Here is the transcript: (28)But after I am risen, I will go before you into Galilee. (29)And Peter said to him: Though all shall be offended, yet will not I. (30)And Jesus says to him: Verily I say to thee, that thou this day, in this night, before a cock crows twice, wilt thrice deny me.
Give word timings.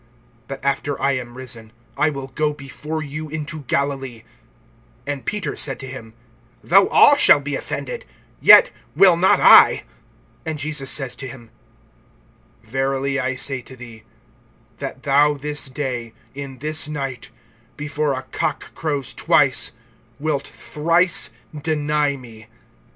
(28)But 0.49 0.59
after 0.63 0.99
I 0.99 1.11
am 1.11 1.37
risen, 1.37 1.71
I 1.95 2.09
will 2.09 2.29
go 2.29 2.53
before 2.55 3.03
you 3.03 3.29
into 3.29 3.59
Galilee. 3.65 4.23
(29)And 5.05 5.25
Peter 5.25 5.55
said 5.55 5.79
to 5.79 5.85
him: 5.85 6.15
Though 6.63 6.89
all 6.89 7.17
shall 7.17 7.39
be 7.39 7.55
offended, 7.55 8.03
yet 8.41 8.71
will 8.95 9.15
not 9.15 9.39
I. 9.39 9.83
(30)And 10.47 10.55
Jesus 10.55 10.89
says 10.89 11.15
to 11.17 11.27
him: 11.27 11.51
Verily 12.63 13.19
I 13.19 13.35
say 13.35 13.61
to 13.61 13.75
thee, 13.75 14.01
that 14.77 15.03
thou 15.03 15.35
this 15.35 15.67
day, 15.69 16.13
in 16.33 16.57
this 16.57 16.87
night, 16.87 17.29
before 17.77 18.13
a 18.15 18.23
cock 18.23 18.73
crows 18.73 19.13
twice, 19.13 19.73
wilt 20.19 20.47
thrice 20.47 21.29
deny 21.61 22.15
me. 22.15 22.47